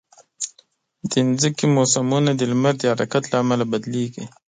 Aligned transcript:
د 1.11 1.11
مځکې 1.29 1.65
موسمونه 1.75 2.31
د 2.35 2.41
لمر 2.51 2.73
د 2.79 2.83
حرکت 2.93 3.23
له 3.31 3.35
امله 3.43 3.63
بدلېږي. 3.71 4.25